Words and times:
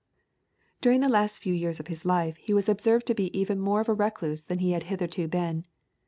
During 0.81 1.01
the 1.01 1.07
last 1.07 1.37
few 1.37 1.53
years 1.53 1.79
of 1.79 1.85
his 1.85 2.05
life 2.05 2.35
he 2.37 2.55
was 2.55 2.67
observed 2.67 3.05
to 3.05 3.13
be 3.13 3.25
even 3.39 3.59
more 3.59 3.81
of 3.81 3.89
a 3.89 3.93
recluse 3.93 4.43
than 4.43 4.57
he 4.57 4.71
had 4.71 4.85
hitherto 4.85 5.27
been. 5.27 5.63